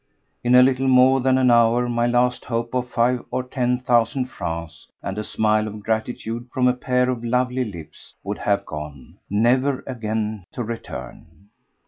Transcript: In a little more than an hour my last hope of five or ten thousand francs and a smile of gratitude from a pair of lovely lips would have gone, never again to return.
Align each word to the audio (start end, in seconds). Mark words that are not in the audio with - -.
In 0.43 0.55
a 0.55 0.63
little 0.63 0.87
more 0.87 1.21
than 1.21 1.37
an 1.37 1.51
hour 1.51 1.87
my 1.87 2.07
last 2.07 2.45
hope 2.45 2.73
of 2.73 2.89
five 2.89 3.23
or 3.29 3.43
ten 3.43 3.77
thousand 3.77 4.31
francs 4.31 4.87
and 5.03 5.15
a 5.19 5.23
smile 5.23 5.67
of 5.67 5.83
gratitude 5.83 6.47
from 6.51 6.67
a 6.67 6.73
pair 6.73 7.07
of 7.11 7.23
lovely 7.23 7.63
lips 7.65 8.15
would 8.23 8.39
have 8.39 8.65
gone, 8.65 9.19
never 9.29 9.83
again 9.85 10.45
to 10.53 10.63
return. 10.63 11.49